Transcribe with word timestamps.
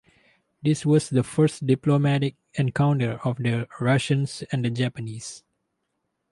This 0.63 0.83
was 0.83 1.11
the 1.11 1.21
first 1.21 1.67
diplomatic 1.67 2.35
encounter 2.55 3.19
of 3.23 3.37
the 3.37 3.67
Russians 3.79 4.41
and 4.51 4.65
the 4.65 4.71
Japanese. 4.71 5.43